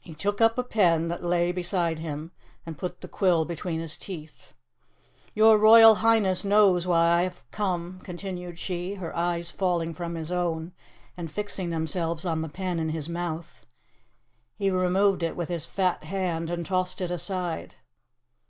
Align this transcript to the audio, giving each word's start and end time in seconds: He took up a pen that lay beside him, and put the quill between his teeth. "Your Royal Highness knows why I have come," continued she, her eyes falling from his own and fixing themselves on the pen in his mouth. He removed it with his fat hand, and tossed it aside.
He 0.00 0.12
took 0.12 0.40
up 0.40 0.58
a 0.58 0.64
pen 0.64 1.06
that 1.06 1.22
lay 1.22 1.52
beside 1.52 2.00
him, 2.00 2.32
and 2.66 2.76
put 2.76 3.00
the 3.00 3.06
quill 3.06 3.44
between 3.44 3.78
his 3.78 3.96
teeth. 3.96 4.54
"Your 5.36 5.56
Royal 5.56 5.94
Highness 6.02 6.44
knows 6.44 6.84
why 6.84 7.18
I 7.18 7.22
have 7.22 7.48
come," 7.52 8.00
continued 8.02 8.58
she, 8.58 8.94
her 8.94 9.14
eyes 9.14 9.52
falling 9.52 9.94
from 9.94 10.16
his 10.16 10.32
own 10.32 10.72
and 11.16 11.30
fixing 11.30 11.70
themselves 11.70 12.24
on 12.24 12.42
the 12.42 12.48
pen 12.48 12.80
in 12.80 12.88
his 12.88 13.08
mouth. 13.08 13.64
He 14.56 14.68
removed 14.68 15.22
it 15.22 15.36
with 15.36 15.48
his 15.48 15.64
fat 15.64 16.02
hand, 16.02 16.50
and 16.50 16.66
tossed 16.66 17.00
it 17.00 17.12
aside. 17.12 17.76